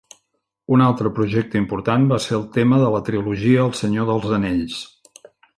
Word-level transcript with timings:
Un 0.77 0.83
altre 0.85 1.11
projecte 1.19 1.61
important 1.65 2.09
va 2.13 2.19
ser 2.27 2.35
el 2.39 2.47
tema 2.57 2.81
de 2.87 2.89
la 2.97 3.05
trilogia 3.11 3.63
"El 3.69 3.73
Senyor 3.85 4.11
dels 4.13 4.29
Anells". 4.43 4.83